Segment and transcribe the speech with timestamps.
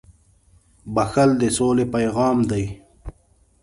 [0.95, 2.65] •بښل د سولې پیغام دی.